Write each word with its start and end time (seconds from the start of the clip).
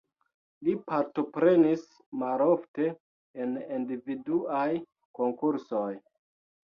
Li 0.67 0.73
partoprenis 0.91 1.83
malofte 2.23 2.87
en 3.45 3.53
individuaj 3.77 4.67
konkursoj. 5.21 5.89